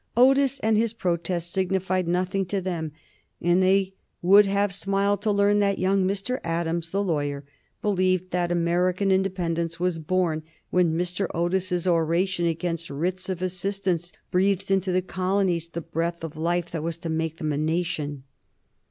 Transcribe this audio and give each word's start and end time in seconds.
Otis 0.17 0.59
and 0.61 0.77
his 0.77 0.93
protest 0.93 1.51
signified 1.51 2.07
nothing 2.07 2.43
to 2.47 2.59
them, 2.59 2.91
and 3.39 3.61
they 3.61 3.93
would 4.23 4.47
have 4.47 4.73
smiled 4.73 5.21
to 5.21 5.31
learn 5.31 5.59
that 5.59 5.77
young 5.77 6.05
Mr. 6.07 6.39
Adams, 6.43 6.89
the 6.89 7.03
lawyer, 7.03 7.45
believed 7.83 8.31
that 8.31 8.51
American 8.51 9.11
independence 9.11 9.79
was 9.79 9.99
born 9.99 10.41
when 10.71 10.97
Mr. 10.97 11.27
Otis's 11.35 11.85
oration 11.85 12.47
against 12.47 12.89
Writs 12.89 13.29
of 13.29 13.43
Assistance 13.43 14.11
breathed 14.31 14.71
into 14.71 14.91
the 14.91 15.03
colonies 15.03 15.67
the 15.67 15.81
breath 15.81 16.23
of 16.23 16.35
life 16.35 16.71
that 16.71 16.81
was 16.81 16.97
to 16.97 17.07
make 17.09 17.37
them 17.37 17.53
a 17.53 17.57
nation. 17.59 18.23